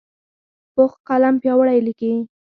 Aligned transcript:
پوخ 0.73 0.91
قلم 1.07 1.35
پیاوړی 1.41 1.79
لیکي 1.87 2.11